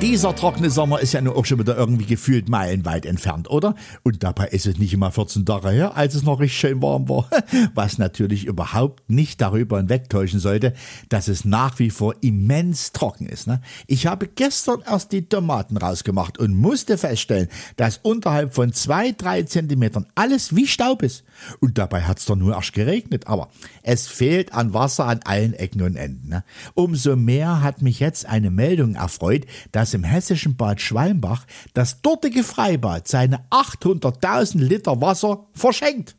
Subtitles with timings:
[0.00, 3.74] Dieser trockene Sommer ist ja nur auch schon wieder irgendwie gefühlt meilenweit entfernt, oder?
[4.04, 7.08] Und dabei ist es nicht immer 14 Tage her, als es noch richtig schön warm
[7.08, 7.28] war.
[7.74, 10.72] Was natürlich überhaupt nicht darüber hinwegtäuschen sollte,
[11.08, 13.48] dass es nach wie vor immens trocken ist.
[13.48, 13.60] Ne?
[13.88, 19.42] Ich habe gestern erst die Tomaten rausgemacht und musste feststellen, dass unterhalb von zwei, drei
[19.42, 21.24] Zentimetern alles wie Staub ist.
[21.58, 23.26] Und dabei hat's doch nur erst geregnet.
[23.26, 23.48] Aber
[23.82, 26.28] es fehlt an Wasser an allen Ecken und Enden.
[26.28, 26.44] Ne?
[26.74, 32.02] Umso mehr hat mich jetzt eine Meldung erfreut, dass dass im hessischen Bad Schwalmbach das
[32.02, 36.14] dortige Freibad seine 800.000 Liter Wasser verschenkt.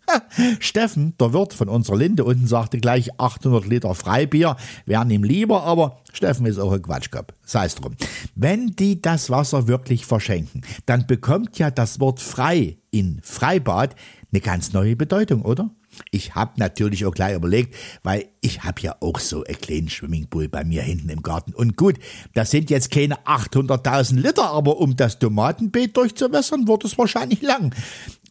[0.60, 4.56] Steffen, der Wirt von unserer Linde unten, sagte gleich 800 Liter Freibier,
[4.88, 7.32] wären ihm lieber, aber Steffen ist auch ein Quatschkopf.
[7.46, 7.96] Sei es drum.
[8.34, 13.96] Wenn die das Wasser wirklich verschenken, dann bekommt ja das Wort frei in Freibad
[14.32, 15.72] eine ganz neue Bedeutung, oder?
[16.12, 20.48] Ich hab natürlich auch gleich überlegt, weil ich hab ja auch so einen kleinen Swimmingpool
[20.48, 21.54] bei mir hinten im Garten.
[21.54, 21.98] Und gut,
[22.36, 27.74] das sind jetzt keine 800.000 Liter, aber um das Tomatenbeet durchzuwässern, wird es wahrscheinlich lang.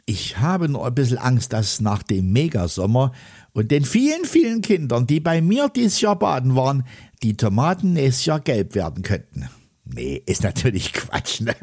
[0.06, 3.12] Ich habe nur ein bisschen Angst, dass nach dem Megasommer
[3.53, 6.84] und den vielen, vielen Kindern, die bei mir dieses Jahr baden waren,
[7.23, 9.48] die Tomaten nächstes Jahr gelb werden könnten.
[9.99, 11.57] Nee, ist natürlich Quatsch, ne?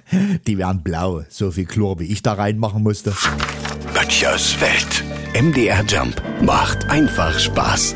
[0.46, 3.14] Die wären blau, so viel Chlor, wie ich da reinmachen musste.
[3.94, 5.06] Böttchers Welt.
[5.42, 7.96] MDR Jump macht einfach Spaß.